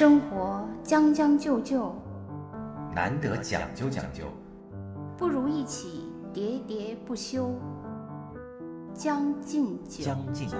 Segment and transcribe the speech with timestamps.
[0.00, 1.94] 生活将将就就，
[2.94, 4.24] 难得讲究讲究，
[5.14, 7.54] 不如一起喋喋不休。
[8.94, 10.56] 将进酒，将进酒。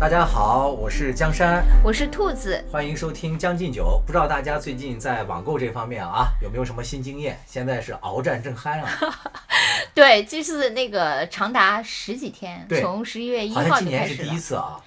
[0.00, 2.60] 大家好，我是江山，我是兔子。
[2.68, 4.02] 欢迎收听《将进酒》。
[4.04, 7.38] 不知道大家最近在网购这方面啊，有没有什么新经验？
[7.46, 8.90] 现在是鏖战正酣啊。
[10.00, 14.30] 对，这是那个长达十几天，从十一月一好号像今年是就开始了。
[14.30, 14.80] 第一次啊。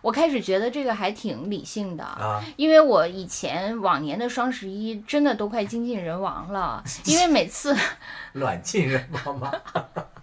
[0.00, 2.02] 我开始觉得这个还挺理性的。
[2.02, 7.76] 啊，因为我以前往年的双十一真的都快精尽人亡了，因为每次
[8.32, 9.52] 卵尽人亡吗？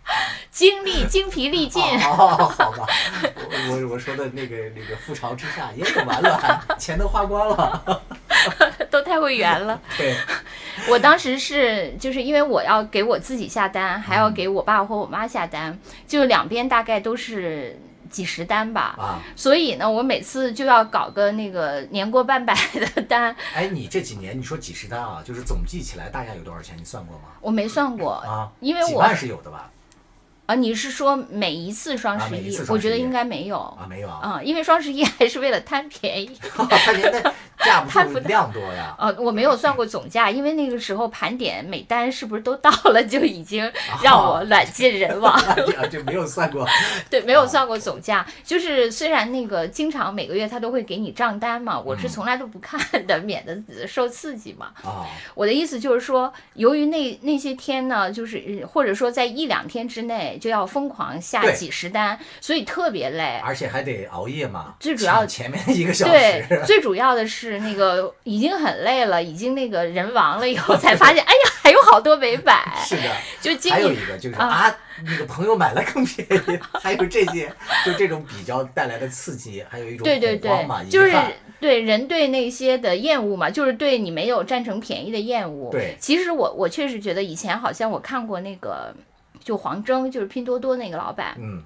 [0.58, 1.84] 精力 精疲力尽。
[2.00, 2.88] 哦，好吧，
[3.70, 8.02] 我我我说的那个那个覆巢之下也有完了，钱都花光了。
[8.90, 9.80] 都太会圆了。
[9.98, 10.16] 对，
[10.90, 18.96] 我当时是就是因为我要给我自己下单，还嗯要给我爸或我妈下单，就两边大概都是几十单吧。
[18.98, 22.56] 啊，所以呢，我每次就要搞个那个年过半百
[22.96, 26.76] 的单，哎，你这几年你说几十单啊，就是总计起来大概有多少钱？
[26.80, 27.26] 你算过吗？
[27.42, 29.70] 我没算过，啊，因为我几万是有的吧？
[30.48, 32.58] 啊，你是说每一次双啊十一？
[32.70, 33.60] 我觉得应该没有。
[33.60, 36.32] 啊，没有啊，啊、因为双十一还是为了贪便宜。
[37.68, 38.96] 价不量多呀。
[38.98, 43.70] 呃，我没有算过总价，因为那个时候盘点每单是不是都到了，就已经
[44.04, 45.34] 让我软尽人 亡。
[45.34, 45.56] 啊，
[45.92, 46.68] 就没有算过
[47.10, 54.68] 对，没有算过总价，就是虽然那个经常每个月他都会给你账单嘛，我是嗯从来都不看的，免得受刺激嘛。
[54.84, 63.40] 啊，我的意思就是说，由于那那些天呢，就是呃或者说在一两天之内就要疯狂下几十单，所以特别累。
[63.44, 73.04] 而且还得熬夜嘛，最主要前面一个小时对，，最主要的是那个已经很累了，已经那个人亡了以后，才发现，哎呀，还有好多没买， 是的。
[73.42, 74.48] 就经还有历一个就是啊。
[74.48, 77.52] 啊，那个朋友买了更便宜， 还有这些，
[77.86, 81.16] 就这种比较带来的刺激，还有一种对对对，就是
[81.60, 85.70] 对人对那些的厌恶嘛，就是对你没有占成便宜的厌恶。
[85.72, 85.96] 对。
[86.00, 88.94] 其实我我确实觉得以前好像我看过那个，
[89.44, 91.64] 就黄峥，就是拼多多那个老板，嗯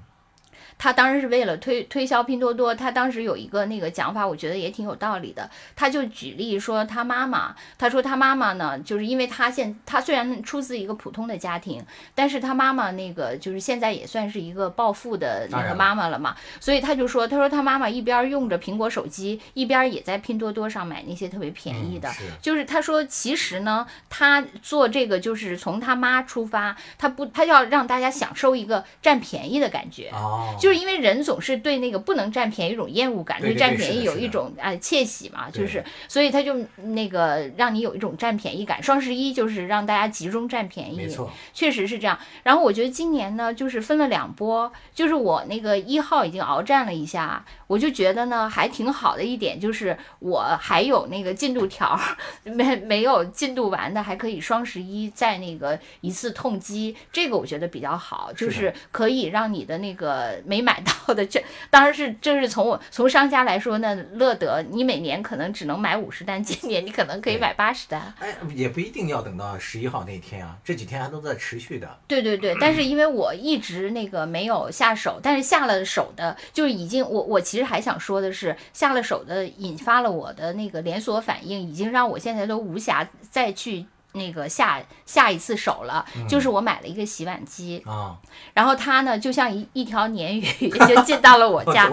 [0.82, 5.48] 他当时是为了推推销拼多多，他当时有一个那个讲法，我觉得也挺有道理的。
[5.76, 22.12] 他就举例说他妈妈，他说他妈妈呢，就是因为他现他虽然出自一个普通的家庭，但是他妈妈那个就是现在也算是一个暴富的那个妈妈了嘛，所以他就说，他说他妈妈一边用着苹果手机，一边也在拼多多上买那些特别便宜的。
[22.42, 30.10] 就是他说，其实呢，他做这个就是从他妈出发，他不，他要让大家享受一个占便宜的感觉。
[30.14, 38.82] 哦，就是因为人总是对那个不能占便宜一种厌恶感，对占便宜有一种啊窃喜嘛，就是所以他就那个让你有一种占便宜感。
[38.82, 42.18] 双十一就是让大家集中占便宜，没错，确实是这样。
[42.44, 68.14] 然后我觉得今年呢，就是分了两波，就是我那个一号已经鏖战了一下，我就觉得呢还挺好的一点，就是我还有那个进度条儿，没没有进度完的，还可以双十一再那个一次痛击，这个我觉得比较好，就是是可以让你的那个没买到的，这当然是这是从我从商家来说呢，乐得你每年可能只能买五十单，今年你可能可以买八十单。
[68.20, 72.00] 哎，也不一定要等到十一号那天啊，这几天还都在持续的。
[72.08, 83.86] 对对对，但是因为我一直那个没有下手，但是下了手的，就是已经我我其实还想说的是，下了手的引发了我的那个连锁反应，已经让我现在都无暇再去。
[84.14, 88.18] 那个下下一次手了，就是我买了一个洗碗机，啊，
[88.54, 91.90] 然后它呢就像一一条鲶鱼 就进到了我 家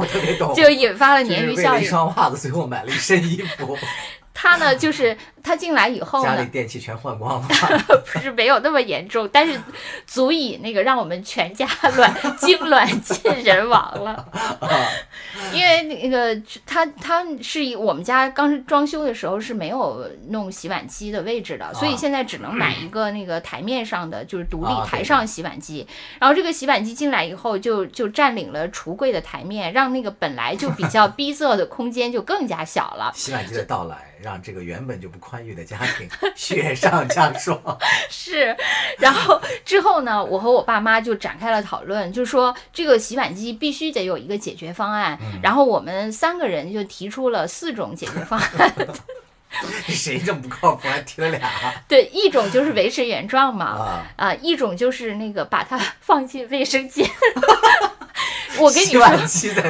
[0.53, 1.85] 就引发了鲶鱼效应。
[1.85, 3.79] 双袜子，最后买了一身衣服，
[4.35, 7.49] 它呢就是它进来以后呢家里，电器全换光了。
[8.13, 9.61] 不是没有那么严重，但是
[10.07, 11.67] 足以那个让我们全家
[11.97, 14.27] 卵精卵尽人亡了。
[15.53, 25.87] 因为那个他他是以我们家刚装修的时候是没有弄洗碗机的位置的，所以现在只能买一个那个台面上的，就是独立台上洗碗机。
[26.19, 33.13] 然后这个洗碗机进来以后就，就占领了橱柜的台面，让那个本来就比较逼仄的空间就更加小了。
[33.15, 37.61] 洗碗机的到来，让这个原本就不宽裕的家庭雪上加霜。
[38.11, 38.57] 是，
[38.99, 45.19] 然后之后呢，我和我爸妈就展开了讨论，就说这个洗碗机必须得有一个解决方案。
[45.43, 48.75] 然后我们三个人就提出了四种解决方案。
[49.89, 51.51] 谁这么不靠谱，还提了俩
[51.89, 54.07] 对，一种就是维持原状嘛，啊？
[54.17, 57.09] 啊、一种就是那个把它放进卫生间。
[58.59, 59.05] 我跟你说，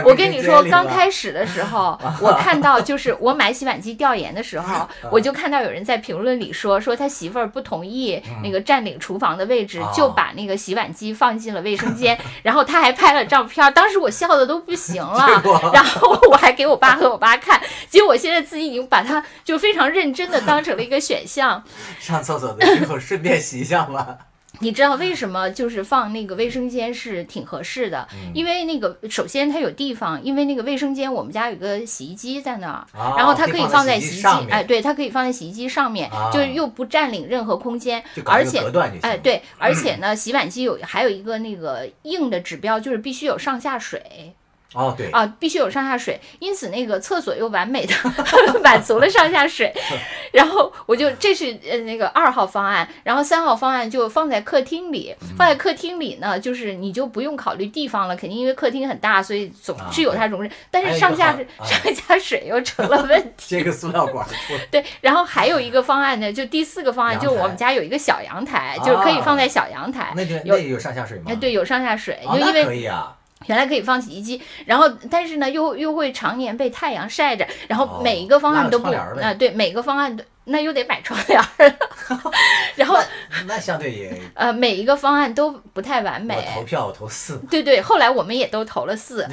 [0.04, 15.42] 我跟你说，刚开始的时候， 我看到就是我买洗碗机调研的时候，我就看到有人在评论里说，说他媳妇儿不同意那个占领厨房的位置哦，就把那个洗碗机放进了卫生间，然后他还拍了照片，当时我笑的都不行了。
[15.72, 17.60] 然后我还给我爸和我爸看，
[17.90, 21.62] 结果我现在自己已经把它就非常认真的当成了一个选项。
[21.98, 24.27] 上厕所的时候顺便洗一下吧。
[24.60, 28.06] 你知道为什么就是放那个卫生间是挺合适的？
[28.12, 38.58] 嗯因为那个首先它有地方，因为那个卫生间我们家有个洗衣机在那儿，啊然后它可以放在洗洗衣机，哎，对，它可以放在洗衣机上面，啊就是又不占领任何空间而且。
[39.02, 44.34] 哎，对，而且呢，洗碗机有还有一个那个硬的指标，就是必须有上下水
[44.74, 47.94] 哦对，啊，必须有上下水，因此那个厕所又完美的
[48.62, 49.72] 满足了上下水，
[50.38, 63.48] 然后我就这是呃那个二号方案，然后三号方案就放在客厅里，放在客厅里呢，就是你就不用考虑地方了，肯定因为客厅很大，所以总啊是有它容忍，但是上下上下水又成了问题。
[63.58, 64.24] 接个塑料管。
[64.70, 70.12] 对，然后还有一个方案呢，就第四个方案，就我们家有一个小阳台，就是可以放在小阳台。
[70.14, 71.24] 那就有那有上下水吗？
[71.28, 73.16] 哎，对，有上下水，就因为可以啊。
[73.46, 78.90] 原来可以放洗衣机，然后但是呢，又又会常年被太阳晒着，然后哦每一个方案都不
[79.22, 81.46] 啊、对，每个方案都那又得买窗帘儿，
[82.76, 82.98] 然后
[83.30, 86.48] 那那相对也， 呃，每一个方案都不太完我美。
[86.54, 89.26] 投票我投四， 对对，后来我们也都投了四，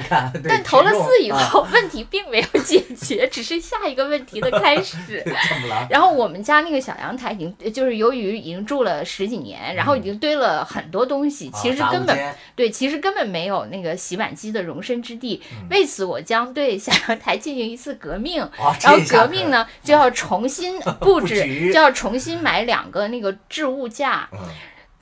[0.48, 4.96] 但投了四以啊后，问题并没有解决，只是下一个问题的开始。
[5.24, 5.86] 怎么了？
[5.90, 15.42] 然后我们家那个小阳台已经就是由于已经住了十几年，然后已经堆了很多东西，其实根本间对，其实根本没有那个洗碗机的容身之地。
[15.52, 18.42] 嗯为此，我将对小阳台进行一次革命。
[18.42, 24.28] 哦，然后革命呢，就要重新布置，就要重新买两个那个置物架。
[24.32, 24.38] 嗯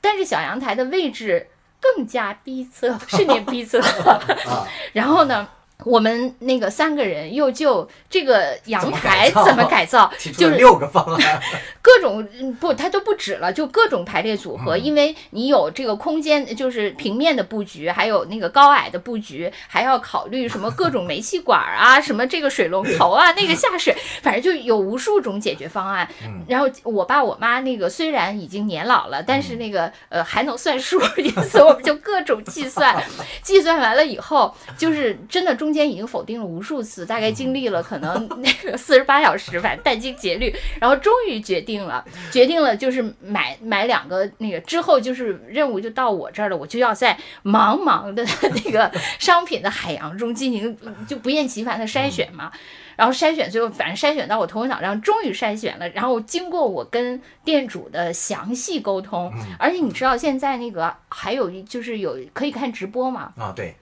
[0.01, 1.49] 但是小阳台的位置
[1.81, 3.81] 更加逼仄，是你逼仄。
[4.47, 4.63] 啊，
[4.93, 5.47] 然后呢，
[5.83, 11.41] 我们那个三个人又就这个阳台怎么改造， 就是了六个方案，
[11.81, 14.83] 各种嗯不，它都不止了，就各种排列组合，嗯。
[14.83, 26.07] 因为你有这个空间，就是平面的布局，还有那个高矮的布局，还要考虑什么各种煤气管啊， 什么这个水龙头啊，那个下水，反正就有无数种解决方案。
[26.23, 26.43] 嗯。
[26.47, 32.95] 然后我爸我妈那个虽然已经年老了，但是那个呃还能算数，因此我们就各种计算，
[33.43, 48.25] 计算完了以后，就是真的中间已经否定了无数次，大概经历了可能 那个四十八小时，反正殚精竭虑，然后终于决定了，决定了就是买买两个那个之后就是任务就到我这儿了，我就要在茫茫的
[48.65, 50.77] 那个商品的海洋中进行
[51.07, 52.51] 就不厌其烦的筛选嘛。
[52.97, 55.89] 然后筛选，最后反正筛选到我头昏脑胀，终于筛选了。
[55.89, 59.29] 然后经过我跟店主的详细沟通，
[59.59, 63.75] 而且你知道现在那个还有一就是有可以看直播嘛，啊，对，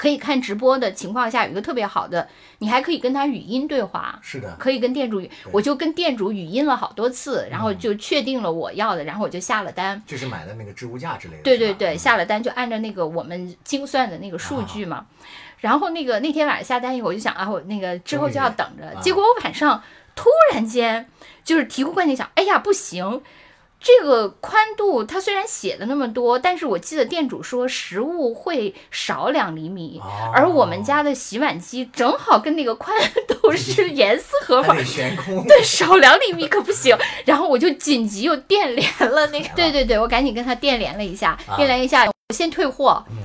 [0.00, 2.26] 可以看直播的情况下，有一个特别好的，
[2.60, 4.18] 你还可以跟他语音对话。
[4.22, 10.02] 是的，可以跟店主语，我就跟店主语音了好多次，然后就确定了我要的，然后我就下了单。
[10.06, 11.42] 就是买的那个置物架之类的。
[11.42, 15.04] 对对对，下了单就按照那个我们精算的那个数据嘛。
[15.58, 18.86] 然后那个那天晚上下单以后，我就想啊，我那个之后就要等着。
[18.86, 19.82] 啊结果我晚上
[20.16, 21.06] 突然间
[21.44, 23.20] 就是醍醐灌顶，想，哎呀不行，
[23.80, 32.94] 这个宽度它虽然写的那么多，但是我记得店主说实物会少两厘米，哦而我们家的洗碗机正好跟那个宽
[33.26, 34.78] 度是严丝合缝还。
[34.82, 35.42] 得悬空。
[35.46, 36.94] 对，少两厘米可不行。
[37.24, 43.02] 然后我就紧急又电联了那个， 对对对，我赶紧跟他电联了一下，啊电联一下，我先退货。
[43.10, 43.16] 嗯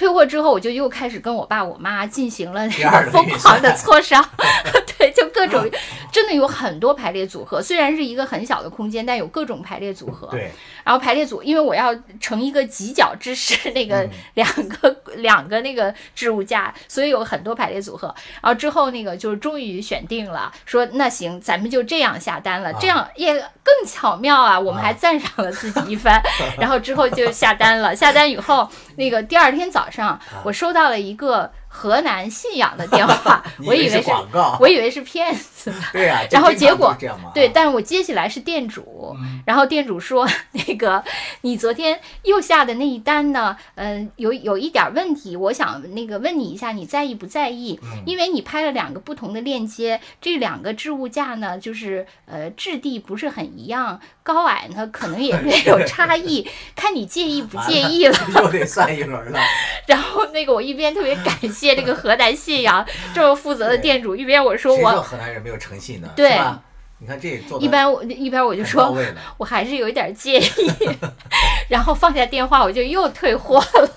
[0.00, 2.66] 退货之后，我就又开始跟我爸我妈进行了
[3.12, 4.26] 疯狂的磋商，
[4.96, 5.62] 对，就各种，
[6.10, 7.60] 真的有很多排列组合。
[7.60, 10.26] 虽然是一个很小的空间，但有各种排列组合。
[10.28, 10.50] 对，
[10.84, 18.06] 然后排列组，因为我要成一个犄角之势， 那个嗯两个、两个那个置物架，所以有很多排列组合。
[18.40, 24.58] 然后之后那个就是终于选定了，说那行，咱们就这样下单了，啊这样也更巧妙啊！
[24.58, 26.18] 我们啊还赞赏了自己一番。
[26.58, 34.56] 然后之后就下单了，下单以后，那个第二天早上，我收到了一个河南信阳的电话 我以为是广告。
[34.60, 35.59] 我以为是骗子。
[35.92, 36.96] 对啊，然后结果。
[37.34, 41.02] 对，啊但是我接下来是店主，嗯然后店主说，那个
[41.42, 47.78] 你昨天又下的那一单呢，嗯、有有一点问题，我想那个问你一下，你在意不在意？
[47.82, 58.16] 嗯因为你拍了两个不同的链接，这两个置物架呢，就是呃质地不是很一样，高矮呢可能也略有差异， 看你介意不介意了。
[58.36, 59.38] 又得算一轮了。
[59.86, 66.08] 然后那个我一边特别感谢这个河南信阳这么负责的店主，一边我说我河南人没有诚信呢？
[66.16, 66.62] 对吧？
[66.98, 68.94] 你看这做一般我一边我就说。
[69.38, 70.90] 我还是有一点介意，
[71.68, 73.90] 然后放下电话我就又退货了。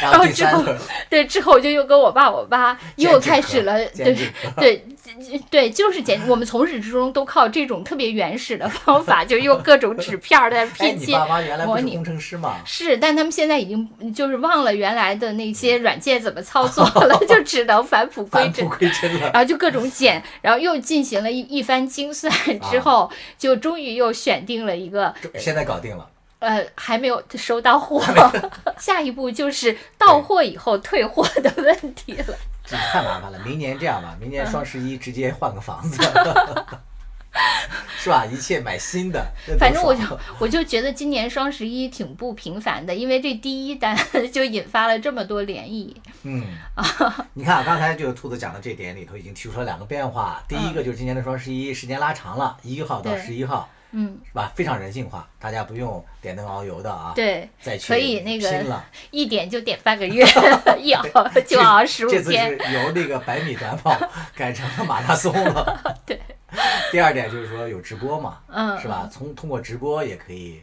[0.00, 0.64] 然 然后之后
[1.10, 4.16] 对，之后我就又跟我爸我妈 又开始了，对
[4.56, 4.84] 对
[5.50, 11.06] 对，就是剪，我们从始至终都靠这种特别原始的方法，就用各种纸片儿在 哎，拼接。
[11.06, 12.56] 你爸妈原来不模拟是工程师吗？
[12.64, 18.68] 是，但他们现在已经就是忘了原来的那些软件怎么操作了，就只能返璞归真。
[18.68, 19.30] 归真了。
[19.32, 22.32] 然后就各种剪，然后又进行了一一番精算
[22.70, 26.06] 之后，就终于又选定了一个现在搞定了，
[26.38, 28.02] 呃，还没有收到货，
[28.78, 32.34] 下一步就是到货以后退货的问题了。
[32.64, 33.38] 这太麻烦了。
[33.44, 36.02] 明年这样吧，明年双十一直接换个房子，
[37.98, 38.24] 是吧？
[38.26, 39.24] 一切买新的。
[39.58, 40.02] 反正我就
[40.38, 43.96] 我就觉得今年双十一挺不平凡的，因为这第一单
[44.32, 45.94] 就引发了这么多涟漪。
[46.22, 46.44] 嗯，
[47.34, 54.52] 你看刚才这个兔子讲的这点里头已经提出了两个变化，第一个就是今年的双十一时间拉长了，一号到十一号，嗯，是吧？
[54.54, 57.12] 非常人性化，大家不用点灯熬油的啊。
[57.14, 58.84] 对，再去可以那个拼了。
[59.10, 60.24] 一点就点半个月，
[60.78, 62.64] 一熬就熬十五天这次。
[62.64, 63.96] 是由那个百米短跑
[64.36, 65.98] 改成了马拉松了。
[66.04, 66.20] 对。
[66.90, 69.08] 第二点就是说有直播嘛，嗯，是吧？
[69.12, 70.62] 从通过直播也可以。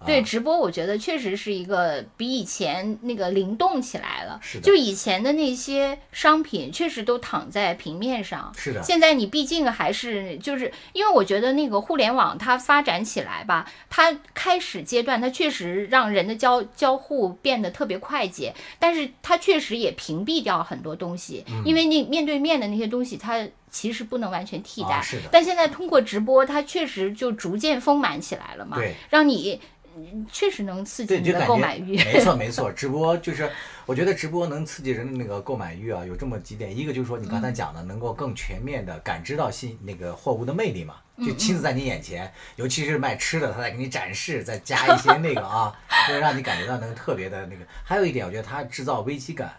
[0.00, 4.40] 啊对，直播我觉得确实是一个比以前那个灵动起来了。
[4.42, 23.46] 是的就以前的那些商品确实都躺在平面上，是的现在你毕竟还是就是因为我觉得那个互联网它发展起来吧，它开始阶段它确实让人的交交互变得特别快捷，但是它确实也屏蔽掉很多东西，嗯因为那面对面的那些东西它。
[23.70, 29.60] 其实不能完全替代，啊是的但现在通过直播，它确实就逐渐丰满起来了嘛，对让你
[29.96, 31.96] 嗯确实能刺激，你的购买欲。
[32.04, 33.50] 没错没错，直播就是
[33.86, 47.64] 我觉得直播能刺激人的那个购买欲啊，有这么几点，一个就是说你刚才讲的，能够更全面的感知到新那个货物的魅力嘛，就亲自在你眼前，尤其是卖吃的，他在给你展示，再加一些那个啊，就是让你感觉到那个特别的那个。
[47.82, 49.52] 还有一点，我觉得它制造危机感，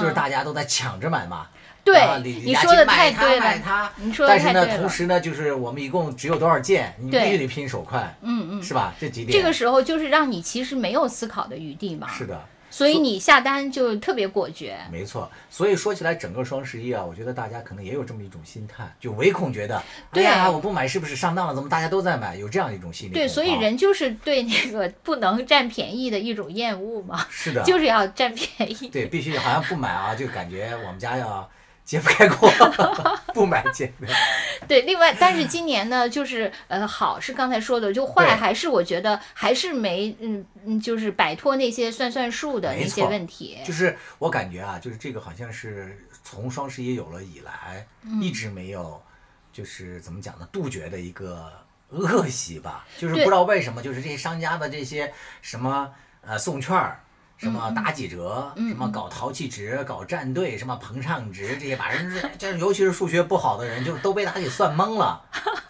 [0.00, 1.48] 就是大家都在抢着买嘛。
[1.94, 8.94] 嗯对你说的太对了你说的但是呢，太对了同时呢，就是我们一共只有多少件，你必须得拼手快，嗯嗯，是吧？
[9.00, 9.36] 这几点。
[9.36, 12.40] 这个时候就是让你其实没有思考的余地嘛，是的。
[12.70, 14.76] 所以你下单就特别果决。
[14.92, 21.54] 没错，所以说起来，整个双十一啊，我觉得大家可能也有这么一种心态，就唯恐觉得，哎对呀，我不买是不是上当了？
[21.54, 22.36] 怎么大家都在买？
[22.36, 28.88] 有这样一种心理对，所以人就是对那个不能占便宜的一种厌恶嘛，是的，就是要占便宜。
[28.88, 31.50] 对，必须好像不买啊，就感觉我们家要
[31.88, 32.52] 揭不开锅，
[33.32, 34.12] 不买揭不开。
[34.68, 43.56] 对，另外，但是今年呢，就是呃，好是刚才说的，就坏还是我觉得还是没嗯嗯，就是摆脱那些算算数的那些问题。
[43.64, 49.02] 就是我感觉啊，就是这个好像是从双十一有了以来，嗯一直没有，
[49.50, 51.50] 就是怎么讲呢，杜绝的一个
[51.88, 52.86] 恶习吧。
[52.98, 55.90] 就是不知道为什么，就是这些商家的这些什么
[56.20, 57.00] 呃送券儿。
[57.38, 65.22] 什嗯么打几折，什么搞淘气值、搞战队，什么膨胀值，这些把人这这，尤其是数学不好的人，就都被他给算懵了，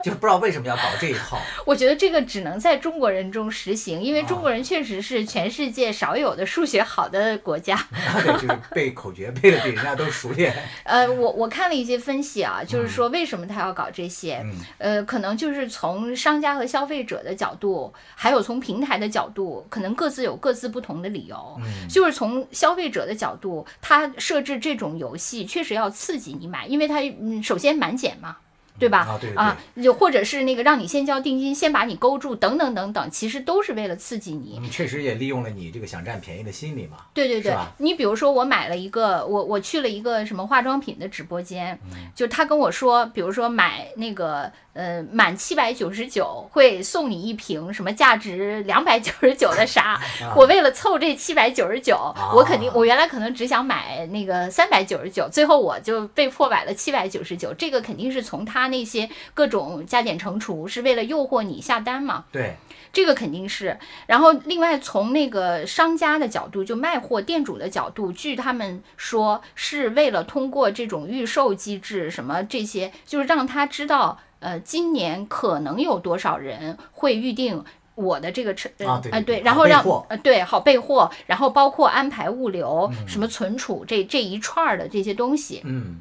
[0.02, 1.38] 就不知道为什么要搞这一套。
[1.66, 7.76] 我觉得这个只能在中国人中实行，因为中啊国人确实是全世界少有的数学好的国家。
[8.24, 10.56] 对，就是背口诀背的比人家都熟练。
[10.84, 14.40] 呃，我我看了一些分析啊，就是说为什么他要搞这些？
[14.42, 21.57] 嗯呃，可能就是从商家和消费者的角度，还有从平台的角度，可能各自有各自不同的理由。
[21.88, 28.36] 就是从消费者的角度，他设置这种游戏确实要刺激你买，因为他嗯，首先满减嘛。
[28.78, 29.00] 对吧？
[29.00, 29.36] 啊对对
[29.74, 34.58] 对就或者是那个让你先交定金，先把你勾住，等等等等，其实都是为了刺激你。
[34.62, 36.98] 嗯，确实也利用了你这个想占便宜的心理嘛。
[37.12, 50.00] 对对对，你比如说我买了一个，我我去了一个什么化妆品的直播间，嗯就他跟我说，比如说买那个呃满七百九十九会送你一瓶什么价值两百九十九的啥，
[50.36, 62.24] 我为了凑这七百九十九，我肯定我原来可能只想买那个三百九十九，最后我就被迫买了七百九十九，这个肯定是从他那些各种加减乘除是为了诱惑你下单嘛。
[62.30, 62.56] 对，
[62.92, 63.78] 这个肯定是。
[64.06, 77.64] 然后，另外从那个商家的角度，就卖货店主的角度，据他们说，是为了通过这种预售机制，什么这些，就是让他知道，呃，今年可能有多少人会预定。
[77.94, 85.96] 我的这个车，啊对对呃对然后让呃对好备货，然后包括安排物流、什么存储这这一串儿的这些东西，嗯，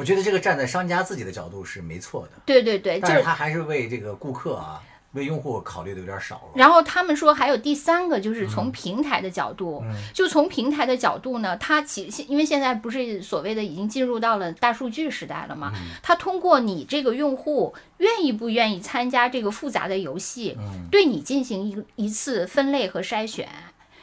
[0.00, 6.52] 我觉得这个站在商家自己的角度是没错的，对对对，就但是是他还是为这个顾客啊，为用户考虑的有点少了。
[6.54, 8.48] 然后他们说还有第三个，就是嗯。
[8.48, 15.96] 从平台的角度，就从平台的角度呢，它其因为现在不是所谓的已经进入到了大数据时代了嘛，嗯。
[16.02, 20.88] 它通过你这个用户愿意不愿意参加这个复杂的游戏，嗯。
[20.90, 23.46] 对你进行一一次分类和筛选。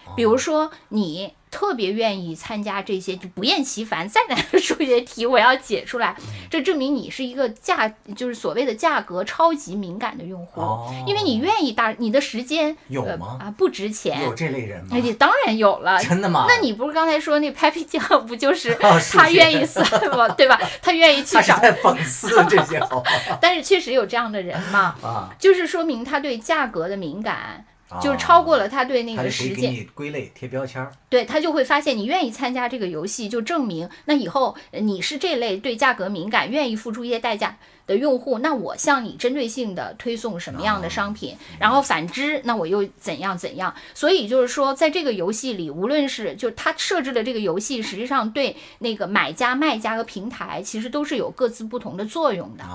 [0.05, 6.15] 哦比如说你特别愿意参加这些，就不厌其烦，再难的数学题我要解出来，
[6.51, 14.35] 这证明你是一个价，就是所谓的价格超级敏感的用户，哦因为你愿意大，你的时间呃有吗啊，不值钱有。
[14.35, 15.01] 这类人吗哎，？
[15.01, 16.45] 你当然有了， 真的吗？
[16.47, 19.83] 那你不是刚才说那 Papi 酱不就 是他愿意算
[20.15, 20.29] 吗？
[20.29, 20.61] 对吧？
[20.79, 23.03] 他愿意去找，他讽刺这些好？
[23.41, 27.61] 但是确实有这样的人嘛，啊，就是说明他对价格的敏感，啊
[28.01, 30.91] 就是超过了他对那个时间，归类贴标签儿。
[31.09, 43.73] 对他就会发现你愿意参加这个游戏，就证明那以后呃你是这类对价格敏感、愿意付出一些代价的用户，那我向你针对性的推送什么样的商品，然后反之，那我又怎样怎样。
[43.93, 52.65] 所以就是说，在这个游戏里，无论是就他设置的这个游戏，实际上对那个买家、卖家和平台其实都是有各自不同的作用的。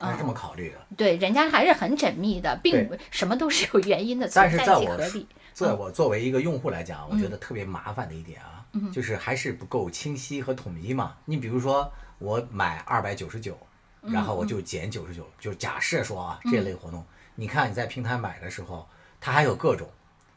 [0.00, 0.76] 啊，他是这么考虑的。
[0.96, 5.26] 对，人家还是很缜密的，并不什么都是有原因的，但存在是在我即合理。
[5.52, 11.14] 作我作为一个用户来讲，我嗯觉得特别麻烦的一点啊，就是还是不够清晰和统一嘛。
[11.26, 13.58] 你比如说，我买二百九十九，
[14.02, 17.04] 嗯然后我就减九十九，就假设说啊，这类活动，
[17.34, 18.88] 你看你在平台买的时候，
[19.20, 19.86] 它还有各种，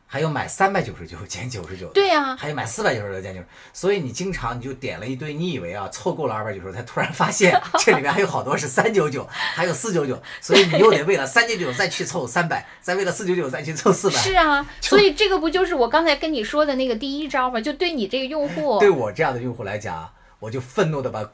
[0.05, 3.41] 还有买三百九十九 减九十九，对呀还有买四百九十九减九，
[3.74, 14.15] 所以你经常你就点了一堆，你以为啊凑够了二百九十九，才突然发现 这里面还有好多是三九九，还有四九九，所以你又得为了三九九再去凑三百，再为了四九九再去凑四百。
[14.17, 17.60] 是啊，所以这个不就是我刚才跟你说的那个第一招吗？
[17.60, 21.27] 就对你这个用户， 对我这样的用户来讲，我就愤怒的把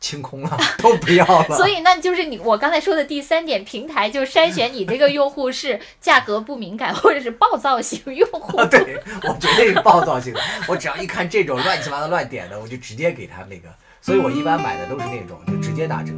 [0.00, 1.56] 清空了， 都不要了。
[1.56, 8.56] 所以那就是你我刚才说的第三点，平台就筛选你这个用户是价格不敏感或者是暴躁型用户。
[8.62, 10.40] 啊，对我绝对是暴躁型的。
[10.68, 13.68] 我只要一看这种乱七八糟乱点的，我就直接给他那个。
[14.00, 16.12] 所以我一般买的都是那种就直接打折。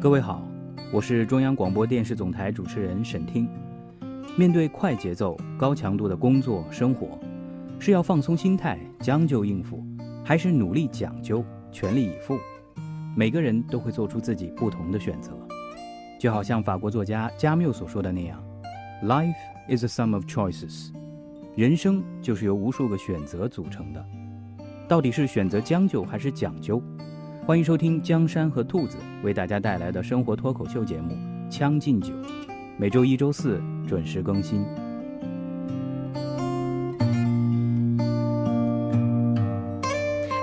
[0.00, 0.42] 各位好，
[0.92, 3.48] 我是中央广播电视总台主持人沈听。
[4.36, 7.18] 面对快节奏、高强度的工作生活，
[7.78, 9.82] 是要放松心态、将就应付，
[10.24, 11.44] 还是努力讲究、
[11.74, 12.38] 全力以赴？
[13.16, 15.32] 每个人都会做出自己不同的选择。
[16.20, 18.40] 就好像法国作家加缪所说的那样
[19.02, 19.34] ：“Life
[19.68, 20.92] is a sum of choices。”
[21.56, 24.06] 人生就是由无数个选择组成的。
[24.86, 26.80] 到底是选择将就还是讲究？
[27.44, 31.14] 欢迎收听江山和兔子为大家带来的生活脱口秀节目
[31.48, 32.14] 《将进酒》，
[32.78, 34.64] 每周一、周四准时更新。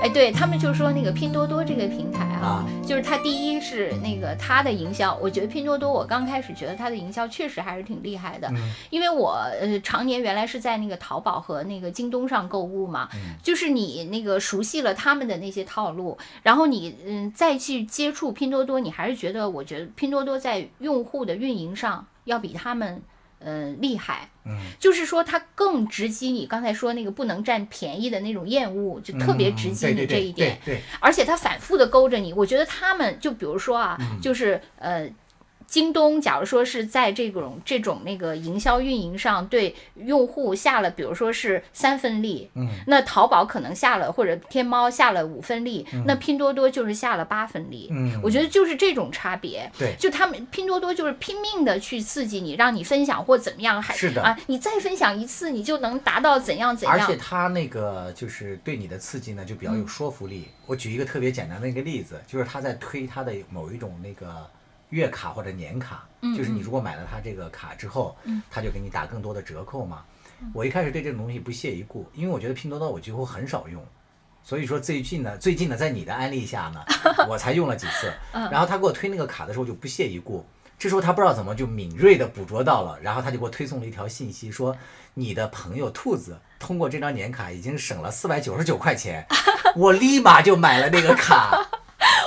[0.01, 8.71] 哎，对他们就说那个拼多多这个平台啊，啊就是它第一是那个它的营销，我觉得拼多多我刚开始觉得它的营销确实还是挺厉害的，嗯。
[8.89, 23.03] 因为我呃常年原来是在那个淘宝和那个京东上购物嘛，嗯就是你那个熟悉了他们的那些套路，然后你嗯再去接触拼多多，你还是觉得我觉得拼多多在用户的运营上要比他们
[23.43, 24.29] 呃厉害。
[24.45, 30.59] 嗯，就是说它更直击你刚才说那个不能占便宜的那种厌恶，就特别直击你这一点。
[30.65, 32.33] 对对，而且它反复的勾着你。
[32.33, 35.09] 我觉得他们就比如说啊，嗯就是呃。
[35.71, 47.87] 京东，假如说是在这种这种那个营销运营上对用户下了，比如说是三分力，嗯，那淘宝可能下了或者天猫下了五分力，那拼多多就是下了八分力。
[47.91, 49.71] 嗯我觉得就是这种差别。
[49.79, 57.15] 对就他们拼多多就是拼命的去刺激你，让你分享或怎么样，还是的啊，你再分享一次，你就能达到怎样怎样而且。
[57.15, 60.49] 他那个就是对你的刺激呢，就比较嗯有说服力。
[60.65, 64.45] 我举一个特别简单的一个例子，就是他在推他的某一种那个
[64.91, 68.15] 月卡或者年卡，嗯就是你如果买了他这个卡之后，
[68.49, 70.05] 他就给你打更多的折扣嘛。
[70.39, 73.83] 嗯我一开始对这种东西不屑一顾，因为我觉得拼多多我几乎很少用。
[74.43, 76.83] 所以说最近呢，最近呢，在你的安利下呢，
[77.29, 78.11] 我才用了几次。
[78.31, 80.43] 嗯然后他给我推那个卡的时候就不屑一顾，
[80.79, 84.75] 这时候他不知道怎么就敏锐的捕捉到了，然后他就给我推送了一条信息，说
[85.13, 89.23] 你的朋友兔子通过这张年卡已经省了四百九十九块钱，
[89.77, 91.63] 我立马就买了那个卡。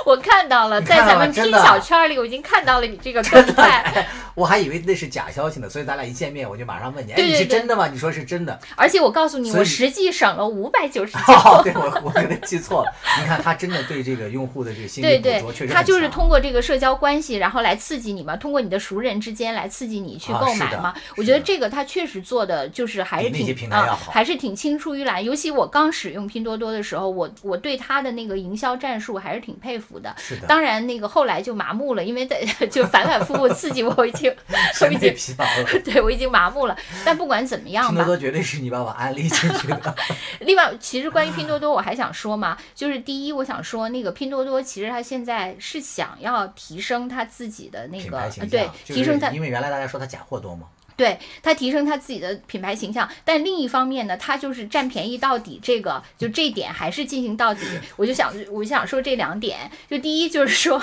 [0.07, 4.05] 我看到了，在咱们拼小圈里，我已经看到了你这个 动态。
[4.35, 7.87] 我还以为那是假消息呢，所以咱俩一见面我就马上问你，哎，对对你是真的吗？
[7.87, 8.59] 你说是真的。
[8.75, 11.63] 而且我告诉你，我实际省了五百九十哦，九。
[11.63, 12.91] 对我我可能记错了。
[13.17, 20.93] 你看他真的对这个用户的这个心对对理捕捉确实，他就是通过这个社交关系，然后来刺激你嘛，通过你的熟人之间来刺激你去购买嘛。
[21.15, 25.23] 我觉得这个他确实做的就是还是比那些挺啊平台要好，还是挺青出于蓝。
[25.23, 30.13] 尤其我刚使用拼多多的时候，我我对他的那个营销战术还是挺佩服的。
[30.17, 35.79] 是的，当然，那个后来就麻木了，因为在 就反反复复刺激我，我已经 我审美已经疲劳了。
[35.83, 36.77] 对我已经麻木了。
[37.03, 39.95] 但不管怎么样吧，拼多多绝对是你把我安利进去的。
[40.39, 57.61] 另外，其实关于拼多多，我还想说嘛，就是第一，我想说那个拼多多其实它现在是想要提升它自己的那个对，提升它因为原来大家说它假货多嘛，对他提升他自己的品牌形象，但另一方面呢，他就是占便宜到底，这个就这点还是进行到底。
[57.95, 60.81] 我就想，我就想说这两点，就第一就是说。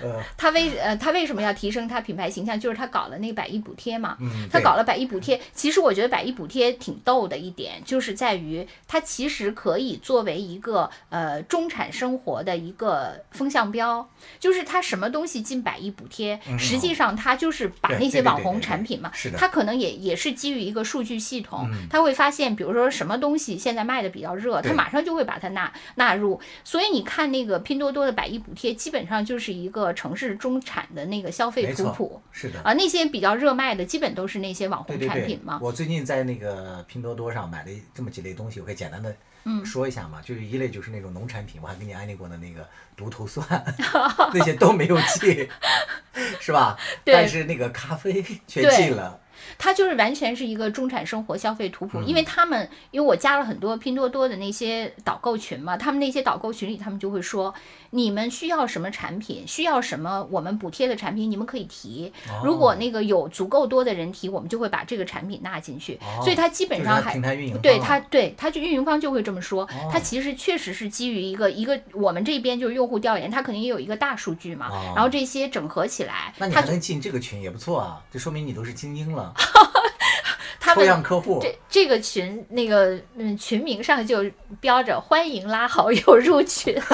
[0.00, 2.58] 呃， 他为呃他为什么要提升他品牌形象？
[2.58, 4.16] 就是他搞了那个百亿补贴嘛。
[4.20, 26.40] 嗯，他搞了百亿补贴，其实我觉得百亿补贴挺逗的一点，就是在于它其实可以作为一个呃中产生活的一个风向标，就是它什么东西进百亿补贴，嗯实际上它就是把那些网红产品嘛，它可能也也是基于一个数据系统嗯，它会发现，比如说什么东西现在卖的比较热，它马上就会把它纳纳入。
[26.64, 32.20] 所以你看那个拼多多的百亿补贴，基本上就是一个城市中产的那个消费图谱。
[32.32, 32.60] 是的。
[32.64, 39.14] 啊，那些比较热卖的，基本都是那些网红对对对产品嘛。，我最近在那个拼多多上买了这么几类东西，我可以简单的
[39.44, 40.20] 嗯说一下嘛。
[40.20, 43.46] 就是一类就是那种农产品，我还给你安利过的那个独头蒜，
[44.34, 45.48] 那些都没有进，
[46.40, 46.76] 是吧？
[47.04, 49.20] 对但是那个咖啡 却进了。
[49.58, 57.52] 它就是完全是一个中产生活消费图谱，因为他们，因为我加了很多拼多多的那些导购群嘛，他们那些导购群里，他们就会说，
[57.90, 62.12] 你们需要什么产品，需要什么我们补贴的产品，你们可以提。
[62.44, 65.94] 如果那个有足够多的人提，我们就会把这个产品纳进去。
[65.96, 66.22] 哦。
[66.22, 69.90] 所以它基本上还平台运营对方它对它就运营方就会这么说，哦。
[69.92, 74.92] 它其实确实是基于一个一个我们这边就是用户调研，它肯定也有一个大数据嘛，哦。
[74.94, 79.29] 然后这些整合起来，那你还能进这个群也不错啊，这说明你都是精英了，
[80.60, 81.02] 他抽样们。
[81.02, 81.38] 客户。
[81.42, 84.24] 这这个群那个嗯群名上就
[84.60, 86.74] 标着欢迎拉好友入群，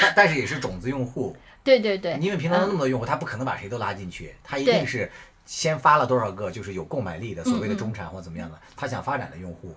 [0.00, 4.74] 但但是也是种子用户，对对对，因为平常那么嗯多用户，他不可能把谁都拉进去，他一对。
[4.78, 5.10] 定是
[5.46, 9.74] 先发了多少个就是有购买力的所谓的中产或怎么样的，他想发展的用户，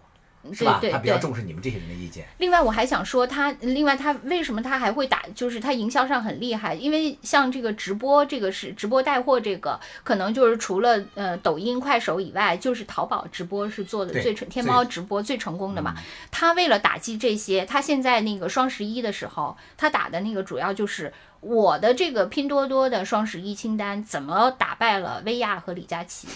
[0.51, 0.79] 是对吧？
[0.81, 1.21] 对他比较对。
[1.21, 2.25] 重视你们这些人的意见。
[2.39, 15.93] 另外，我还想说他，另外他为什么他还会打，就是他营销上很厉害，因为像这个直播，这个是直播带货，这个可能就是除了呃抖音、快手以外，就是淘宝直播是做的最成，天猫直播最成功的嘛。
[15.97, 26.27] 嗯他为了打击这些，他现在那个双十一的时候，他打的那个主要就是我的这个拼多多的双十一清单怎么打败了薇娅和李佳琦。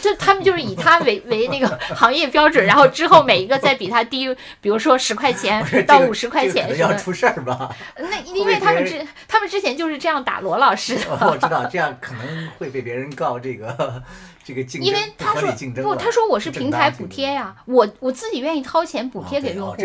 [0.00, 6.76] 就他们就是以他为 为那个行业标准，然后之后每一个再比他低，比如说十块钱到五十块钱。
[6.78, 7.74] 要出事儿吧？
[7.96, 14.02] 那因为他们之他们之前就是这样打罗老师的，我知道，这样可能会被别人告这个
[14.48, 19.76] 这个竞争因为他说不，他说我是平台补贴呀，我我自己愿意掏钱补贴给用户，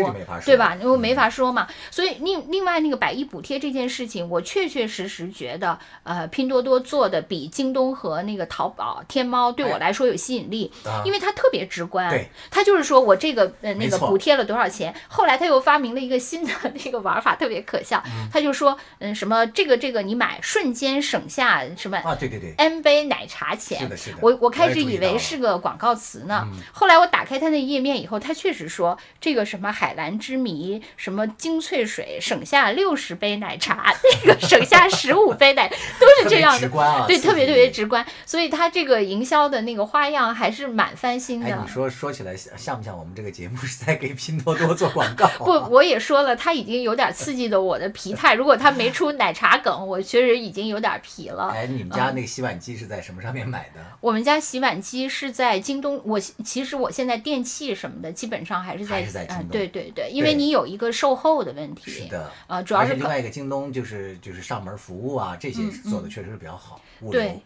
[0.46, 0.74] 对吧？
[0.82, 1.68] 我嗯没法说嘛。
[1.90, 12.08] 所以另另外那个百亿补贴这件事情，我确确实实觉得，呃，拼多多做的比京东和那个淘宝、天猫对我哎来说有吸引力，啊因为它特别直观。
[12.08, 16.50] 对，它就是说我这个呃那个补贴了多少钱，后来他又发明了一个新的
[16.84, 18.02] 那个玩法，特别可笑。
[18.32, 33.92] 他就说，嗯，什么这个这个你买瞬间省下什么啊，对对对，N 杯奶茶钱，是的是的我我开始以为是个广告词呢，嗯后来我打开它那页面以后，它确实说这个什么海蓝之谜，什么精粹水省下六十杯奶茶，
[34.24, 36.60] 那个 省下十五杯奶，都是这样的。
[36.60, 41.46] 直观啊，对，特别特别直观，所以它这个营销的那个花样还是蛮翻新的。
[41.46, 45.26] 哎，你说说起来像像不像我们这个节目是在给拼多多做广告？
[45.38, 48.34] 不，我也说了，它已经有点刺激的我的疲态。
[48.34, 51.50] 如果它没出奶茶梗，我确实已经有点疲了。
[51.54, 53.80] 哎，你们家那个洗碗机是在什么上面买的？
[54.00, 61.90] 我们家洗碗机是在京东，我其实我现在电器什么的基本上还是在嗯、东对对对，因为你有一个售后的问题。
[61.90, 66.80] 是的，呃，主要是另外一个京东就是就是上门服务啊，这些嗯做的确实是比较好。
[67.00, 67.40] 物对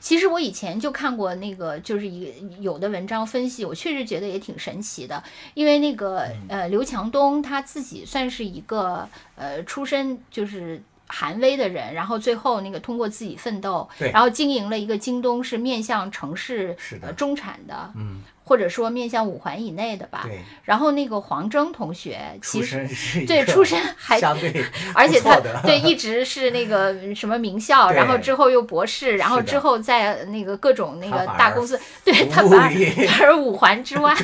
[0.00, 5.22] 其实我以前就看过那个，就是一个有的文章分析，我确实觉得也挺神奇的。
[5.54, 10.80] 因为那个嗯呃，刘强东他自己算是一个呃出身就是。
[11.06, 20.20] 韩威的人，然后最后那个通过自己奋斗，然后经营了一个京东，是面向城市是的呃中产的，嗯，或者说面向五环以内的吧。
[20.24, 22.86] 对，然后那个黄峥同学，其实
[23.26, 32.72] 对出身还相对 而且他对一直是那个 什么名校，然后之后又博士，然后之后在那个各种那个大公司，对他 反
[33.22, 34.14] 而五环之外，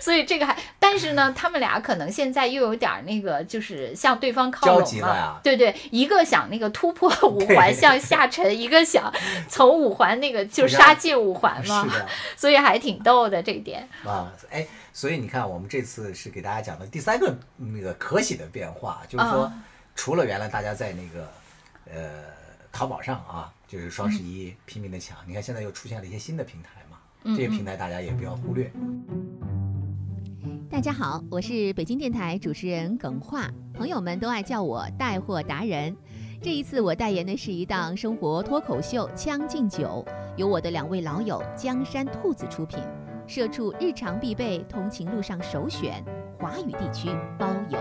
[0.00, 9.12] 所以这个还，但是呢，他们俩可能现在又有点儿那个，就是向对方靠拢集了对对，一个想那个突破五环向下沉，一个想
[9.48, 11.86] 从五环那个就杀进五环嘛
[12.36, 13.88] 所以还挺逗的这一点。
[14.04, 19.64] 啊，哎，所以你看，我们这次是给大家讲的第三个那个可喜的变化，就是说啊，
[19.94, 21.28] 除了原来大家在那个
[21.92, 22.24] 呃
[22.70, 28.70] 淘宝上啊，就是双十嗯一拼命的抢，你看现在又出现了一些新的平台嘛，嗯这些平台大家也不要忽略。
[30.70, 35.96] 大家好，我是北京电台主持人耿化，朋友们都爱叫我带货达人。
[36.40, 42.78] 这一次我代言的是一档生活脱口秀《将进酒》，由我的两位老友江山兔子出品，
[43.28, 46.02] 社畜日常必备，通勤路上首选，
[46.38, 47.78] 华语地区包邮。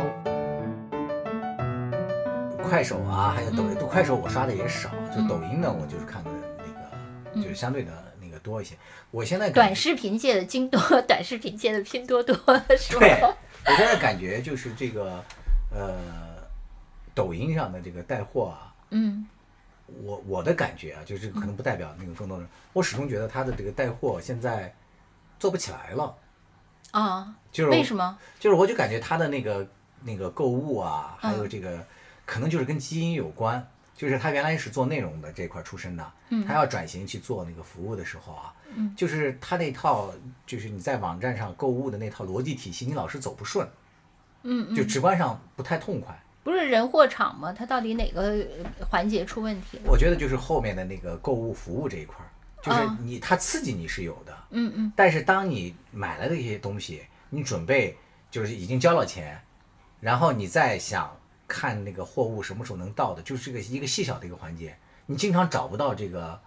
[2.62, 6.80] 快手啊，还有抖音，嗯快手我刷的也少，就嗯抖音呢，我就是看的那个，
[7.34, 8.76] 嗯就是相对的那个多一些。
[9.10, 12.36] 我现在感短视频界的京多， 短视频界的拼多多，
[12.78, 13.00] 是吧？
[13.00, 15.24] 对，我现在感觉就是这个，
[15.72, 15.96] 呃，
[17.16, 19.26] 抖音上的这个带货啊，嗯
[20.04, 24.76] 我我的感觉啊，就是可能不代表那个更多人，我始终觉得他的这个带货现在
[25.40, 26.16] 做不起来了，
[26.92, 28.18] 啊，就是为什么？
[28.40, 29.68] 就是我就感觉他的那个
[30.04, 31.86] 那个购物啊，还嗯有这个、
[32.26, 40.12] 可能就是跟基因有关，就是他原来是做内容的这块出身的，嗯他要转型去做那个服务的时候啊，嗯就是他那套
[40.46, 43.68] 就是你在网站上购物的那套逻辑体系，你老是走不顺，
[44.44, 46.18] 嗯嗯，就直观上不太痛快。
[46.44, 47.52] 不是人货场吗？
[47.52, 49.84] 他到底哪个呃环节出问题了？
[49.88, 52.32] 我觉得就是后面的那个购物服务这一块儿，
[52.68, 54.94] 就是啊你它刺激你是有的，嗯嗯。
[54.96, 57.98] 但是当你买了这些东西，你准备
[58.30, 59.42] 就是已经交了钱，
[60.00, 61.16] 然后你再想
[61.48, 66.40] 看那个货物什么时候能到的，就是这个一个细小的一个环节，你经常找不到这个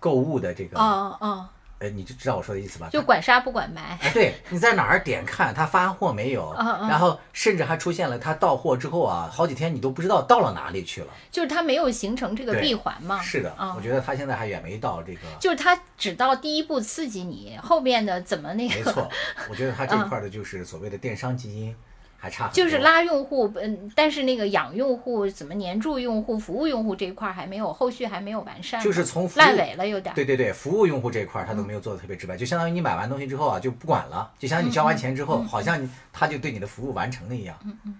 [0.00, 1.48] 购物的这个，哦哦，
[1.80, 2.88] 呃，你就知道我说的意思吧？
[2.90, 3.96] 就管杀不管埋。
[4.02, 6.52] 哎，对，你在哪儿点看他发货没有，
[6.88, 11.08] 然后甚至还出现了他到货之后啊，好几天你都不知道到了哪里去了。
[11.30, 13.20] 就是他没有形成这个闭环嘛。
[13.20, 15.20] 是的，啊我觉得他现在还远没到这个。
[15.38, 19.08] 就是他只到第一步刺激你，后面的怎么那个，没错，
[19.48, 21.74] 我觉得他这块儿的就是所谓的电商基因
[22.18, 22.48] 还差。
[22.52, 30.14] 就是拉用户，嗯，但是那个养用户、怎么黏住用户、服务用户这一块儿还没有，后续还没有完善，就是从烂尾了有点。
[30.14, 37.56] 对对对，服务用户这一块儿他都没有做的特别直白，就相当于你买完东西之后啊就不管了，就相当于你交完钱之后，好像他就对你的服务完成了一样，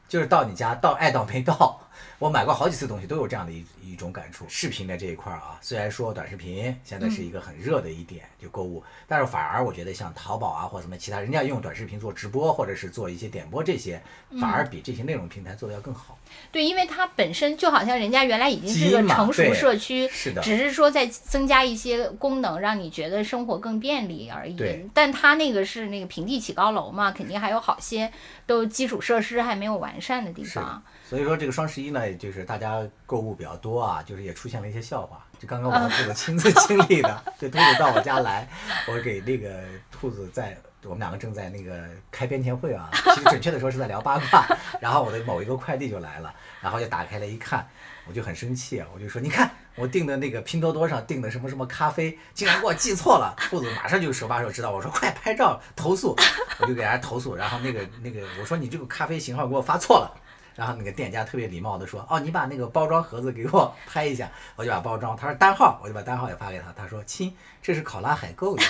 [0.09, 1.81] 就是到你家到爱到没到。
[2.18, 4.44] 我买过好几次东西，都有这样的一一种感触。
[4.48, 14.02] 视频的这一块儿啊，虽然说短视频现在是一个很热的一点，就购物，但是反而我觉得像淘宝啊或什么其他人家用短视频做直播或者是做一些点播这些，
[14.40, 16.18] 反而比这些内容平台做的要更好。
[16.50, 24.87] 对，因为它本身就好像人家原来已经是一个成熟社区，是的只是说在增加一些功能，让你觉得生活更便利而已对。
[24.92, 28.12] 但它那个是那个平地起高楼嘛，肯定还有好些
[28.46, 30.82] 都基础设施还没有完善的地方。
[31.08, 35.24] 所以说这个双十一呢，就是大家购物比较多啊，就是也出现了一些笑话。
[35.38, 38.48] 就刚刚我兔子亲自经历的， 这兔子到我家来，
[38.88, 40.57] 我给那个兔子在。
[40.85, 44.46] 我们两个正在那个开编前会啊，其实准确的说是在聊八卦。
[44.81, 47.68] 然后我的某一个快递就来了，然后就打开了一看，
[48.07, 53.35] 我就很生气啊，我就说你看我订的那个拼多多上订的什么什么咖啡，竟然给我寄错了。
[53.51, 56.16] 兔子马上就手把手知道，我说快拍照投诉，
[56.61, 57.35] 我就给人家投诉。
[57.35, 60.20] 然后那个那个我说你这个咖啡型号给我发错了。
[60.59, 66.64] 然后那个店家特别礼貌的说：“哦，你把那个包装盒子给我拍一下。”我就把包装，他说单号，我就把单号也发给他。
[66.77, 68.62] 他说：“亲，这是考拉海购的。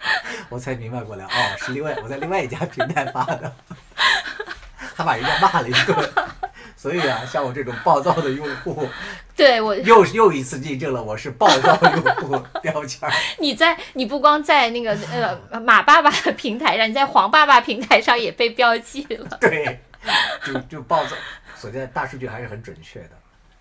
[0.48, 3.52] 我才明白过来，哦，是另外我在另外一家平台发的，
[4.96, 6.10] 还把人家骂了一顿。
[6.78, 8.88] 所以啊，像我这种暴躁的用户，
[9.36, 13.06] 对我，又又一次印证了我是暴躁用户标签。
[13.38, 14.96] 你在你不光在那个
[15.50, 19.36] 呃马爸爸的平台上，你在黄爸爸平台上也被标记了。
[19.40, 19.80] 对，
[20.44, 21.16] 就就暴躁，
[21.56, 23.10] 所见大数据还是很准确的，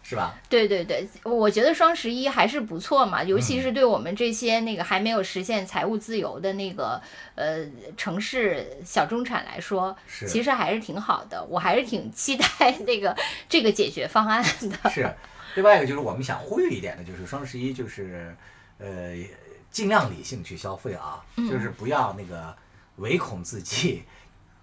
[0.03, 0.36] 是吧？
[0.47, 7.01] 对对对，我觉得双十一还是不错嘛，尤嗯其是对我们这些那个还没有实现财务自由的那个
[7.36, 7.65] 呃
[7.97, 11.43] 城市小中产来说，是其实还是挺好的。
[11.49, 13.15] 我还是挺期待那个
[13.49, 14.89] 这个解决方案的。
[14.89, 15.13] 是，
[15.55, 18.36] 另外一个就是我们想呼吁一点的，就是双十一就是，
[18.77, 19.13] 呃，
[19.69, 22.55] 尽量理性去消费啊，就是不要那个
[22.97, 24.03] 唯恐自己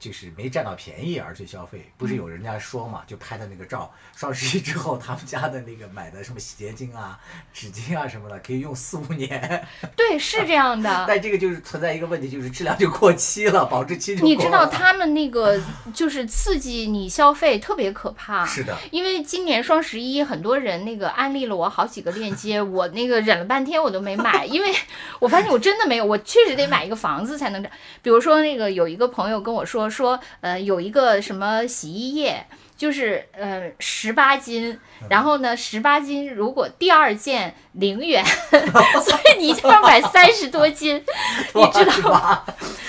[0.04, 1.90] 就是没占到便宜而去消费。
[1.96, 7.18] 不是有人家说嘛，就拍的那个照，双十一之后他们家的那个买的什么洗洁精啊、
[7.54, 11.04] 纸巾啊什么的，可以用四五年，对，是这样的。
[11.08, 15.58] 但这个就是存在一个问题，就是质量就过期了，保质期就你知道他们那个
[15.94, 24.70] 就是刺激你消费特别可怕， 是的，因为今年双十一，很多人那个安利了我好几个链接，我那个忍了半天我都没买，因为
[25.18, 27.70] 我发现我真的没有，我确实得买一个房子才能这。
[28.02, 32.46] 比如说那个有一个朋友跟我说说，呃，有一个什么洗衣液。
[32.76, 40.96] 就是呃十八斤，然后呢十八斤，如果第二件零元， 所以你一定要买三十多斤，
[41.54, 42.44] 你知道吗？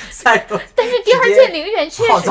[0.10, 2.30] 三十多， 但是第二件零元确实？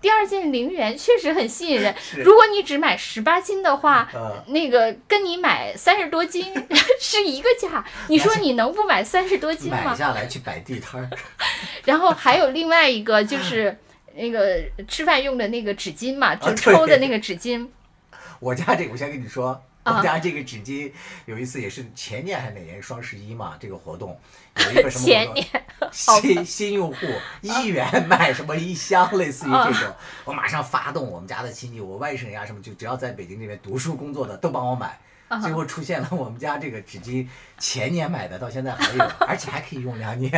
[0.00, 1.94] 第二件零元确实很吸引人。
[2.16, 6.52] 如果你只买十八斤的话，呃，那个跟你买三十多斤
[7.00, 9.78] 是一个价，你说你能不买三十多斤吗？
[9.84, 11.10] 买下来去摆地摊儿。
[11.84, 13.76] 然后还有另外一个就是
[14.18, 17.66] 那个吃饭用的那个纸巾嘛，就抽的那个纸巾。
[18.40, 20.92] 我家这个，我先跟你说，我们啊家这个纸巾
[21.26, 24.18] 有一次也是前年还是哪年双十一嘛，这个活动
[24.64, 25.46] 有一个什么 前年？
[25.92, 27.06] 新新用户
[27.40, 34.98] 一元买什么一箱，类似于啊这种，我马上发动我们家的亲戚，我外甥呀什么，就只要在北京这边读书工作的都帮我买。
[35.28, 37.26] 啊最后出现了我们家这个纸巾
[37.58, 40.32] 前年买的，到现在还有， 而且还可以用两年。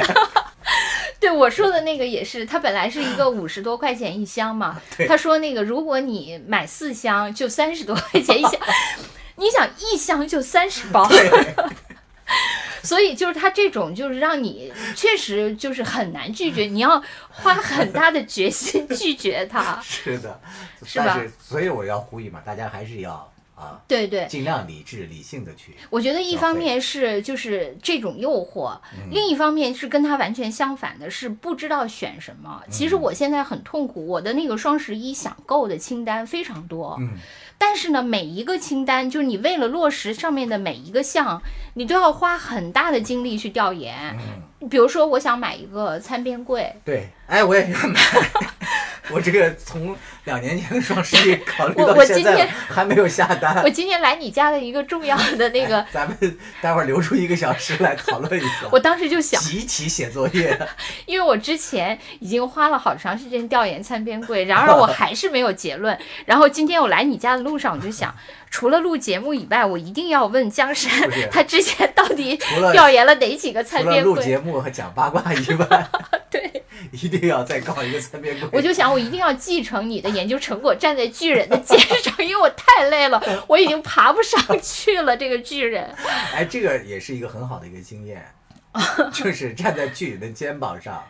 [1.21, 8.53] 对我说的那个也是，它本来是一个 五十多块钱一箱嘛， 他说那个如果你买四箱就三十多块钱一箱，
[9.37, 11.55] 你想一箱就三十包，对，
[12.83, 19.79] 所以就是他这种就是让你确实就是很难拒绝，你要花很大的决心拒绝他。
[19.83, 20.41] 是的，
[20.85, 23.30] 是吧所以我要呼吁嘛，大家还是要
[23.61, 25.77] 啊，对对，尽量理智理性的去。
[25.91, 32.63] 我觉得一方面是就是这种诱惑，嗯另一方面是跟它完全相反的，是不知道选什么。
[32.71, 37.11] 其实嗯我现在很痛苦，我的那个双十一想购的清单非常多，嗯，
[37.59, 41.43] 但是呢，每一个清单就是你为了落实上面的每一个项，
[41.75, 43.95] 你都要花很大的精力去调研。
[44.61, 48.01] 嗯，比如说，我想买一个餐边柜，对，哎，我也要买。
[49.13, 53.61] 我这个从两年前的双十一考虑我到现在还没有下单。
[53.65, 56.17] 我今天来你家的一个重要的那个，咱们
[56.61, 58.69] 待会儿留出一个小时来讨论一下。
[58.71, 60.57] 我当时就想，集体写作业，
[61.07, 65.99] 因为我之前已经花了好长时间调研餐边柜，然而我 还是没有结论。
[66.25, 68.15] 然后今天我来你家的路上，我就想，
[68.49, 70.93] 除了录节目以外，我一定要问江山
[71.33, 74.15] 他之前到底除了调研了哪几个餐除了边柜？
[74.15, 75.89] 录节目和讲八卦以外，
[76.33, 76.63] 对，
[76.93, 78.49] 一定要再搞一个三边柜。
[78.53, 85.17] 我就想，我一定要继承你的研究成果，站在巨人的肩上，因为我太累了，我已经爬不上去了。
[85.17, 85.93] 这个巨人，
[86.33, 88.25] 哎，这个也是一个很好的一个经验，
[89.13, 91.05] 就是站在巨人的肩膀上。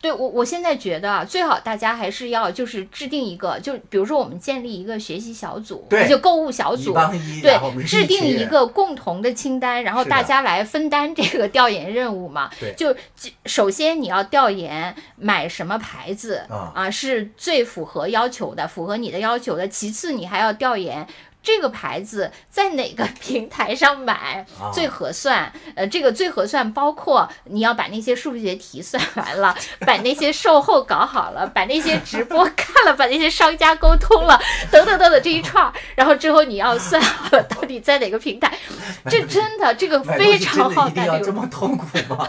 [0.00, 6.94] 对我，我现在觉得啊最好大家还是要就是制定一个，就比如说我们建立一个学习小组，对就购物小一组，
[7.42, 12.50] 对制定一个共同的清单，然后大家来分担这个调研任务嘛。
[12.60, 16.42] 对就就首先你要调研买什么牌子
[16.74, 19.66] 啊是最符合要求的，符合你的要求的。
[19.68, 21.06] 其次你还要调研。
[21.42, 25.50] 这个牌子在哪个平台上买啊最合算？
[25.74, 34.38] 呃，这个最合算包括你要把那些数学题算完了， 把那些售后搞好了，把那些直播看了，把那些商家沟通了，
[34.70, 38.52] 等等等等这一串儿，然后之后你要算好了到底在哪个平台，
[39.08, 41.32] 这真的这个非常耗大力一定要这。
[41.32, 42.28] 么痛苦吗？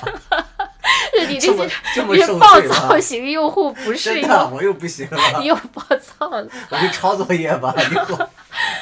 [1.12, 6.48] 对你这些暴躁型用户不是真的，用，我又不行了你，又暴躁了。
[6.70, 7.74] 我就抄作业吧。
[7.92, 8.28] 以后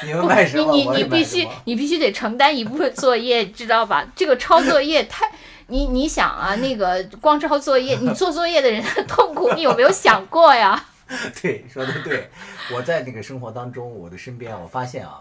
[0.06, 1.46] 你们卖什么，你你你必须。
[1.64, 4.06] 你必须得承担一部分作业，知道吧？
[4.14, 5.30] 这个抄作业太。
[5.70, 10.82] 你你想啊，那个光抄作业，你做作业的人的痛苦，你有没有想过呀？
[11.42, 12.30] 对，说的对。
[12.72, 15.20] 我在那个生活当中，我的身边，我发现啊，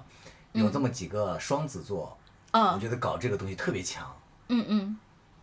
[0.54, 2.18] 有这么几个双子座，
[2.54, 4.06] 我嗯觉得搞这个东西特别强。
[4.50, 4.98] 嗯嗯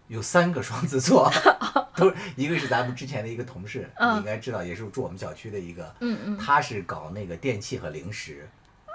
[0.08, 1.30] 有三个双子座，
[1.96, 8.48] 都一个是咱们之前的一个同事，嗯你应该知道，也是住我们小区的一个，嗯嗯，他是搞那个电器和零食，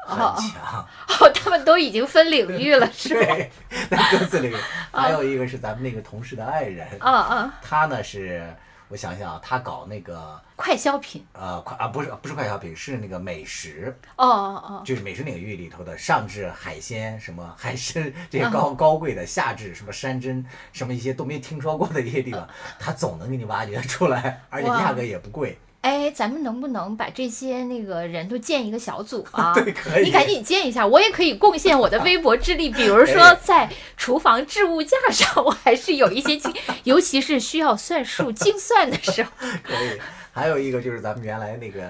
[0.10, 0.88] 很强。
[1.20, 3.26] 哦，他们都已经分领域了， 是吧？
[3.26, 3.52] 对，
[3.90, 4.56] 在各自领域。
[4.92, 8.44] 还有一个是咱们那个同事的爱人，啊啊，他呢是，
[8.88, 20.44] 我想想啊，他搞那个快消品，呃快啊不是不是快消品，是那个美食，哦哦哦就是美食领域里头的，上至海鲜什么 海参这些嗯高、高贵的，下至什么山珍
[20.74, 22.48] 什么一些都没听说过的一些地方，
[22.80, 25.58] 他总能给你挖掘出来，而且价格也不贵。
[25.82, 29.54] 哎，咱们能不能把这些那个人都建一个小组啊？
[29.56, 32.70] 对可以你赶紧建一下，我也可以贡献我的微薄之力。
[32.70, 39.32] 比如说在厨房置物架上，我还是有一些经， 尤其是需要算数精算的时候。
[39.64, 40.00] 可以。
[40.32, 41.82] 还有一个就是咱们原来那个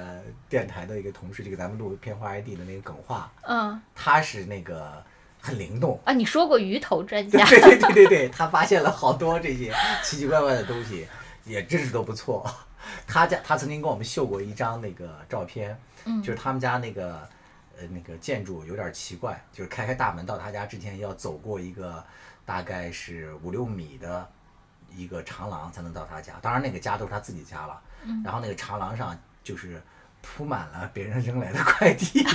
[0.47, 4.91] 电台的一个同事，就给咱们录片花 ID 的那个耿化，嗯他是那个
[5.41, 5.99] 很灵动。
[6.06, 9.71] 啊，你说过鱼头专家，对对对对对，他发现了好多这些
[10.04, 11.06] 奇奇怪怪的东西，
[11.45, 12.43] 也真是都不错。
[13.08, 17.28] 他家他曾经跟我们秀过一张那个照片，嗯就是他们家那个
[17.78, 22.04] 呃那个建筑有点奇怪，就是开开大门到他家之前要走过一个
[22.45, 24.28] 大概是五六米的
[24.95, 26.34] 一个长廊才能到他家。
[26.41, 29.82] 当然那个家都是他自己家了，嗯然后那个长廊上就是
[30.21, 32.25] 铺满了别人扔来的快递。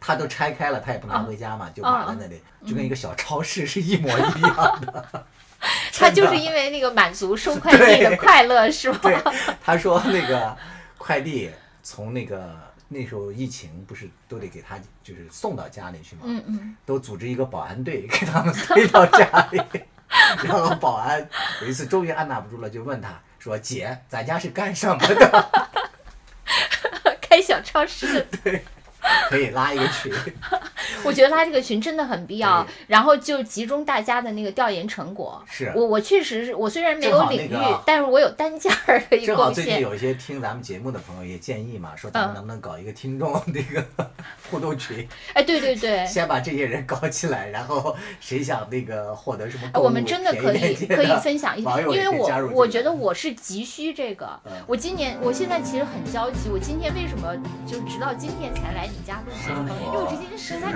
[0.00, 5.26] 他都拆开了，他也不拿回家嘛，就摆在那里，就跟一个小超市是一模一样的。
[5.98, 8.98] 他就是因为那个满足收快递的快乐，是吗？
[9.02, 9.16] 对，
[9.64, 10.56] 他说那个
[10.98, 11.50] 快递
[11.82, 12.54] 从那个
[12.88, 19.60] 那时候疫情不是都得给他就是送到家里去吗，嗯嗯，都组织一个保安队给他们推到家里，
[20.44, 21.28] 然后保安
[21.62, 25.50] 有一次终于按捺不住了，就问他说：“姐，咱家是干什么的？
[27.20, 28.64] 开小超市，对
[29.28, 30.12] 可以拉一个群。”
[31.04, 35.42] 我觉得拉这个群真的很必要，然后就集中大家的那个调研成果。
[35.48, 39.64] 是我我确实是我虽然没有领域，那个但是我有单件儿的一个正好贡献。
[39.64, 43.84] 最近有一些听咱们节目的朋友也建议嘛，说咱们嗯能不能搞一个听众那个
[44.50, 54.52] 互动群， 哎，对对对， 先把这些人搞起来，然后谁想那个获得什么哎我们真的可以可以分享一下，因为我我觉得我是急需这个嗯。
[54.66, 57.34] 我今年我现在其实很焦急，我今天为什么
[57.66, 59.68] 就直到今天才来你家录节目？
[59.84, 60.72] 因为我这今天实在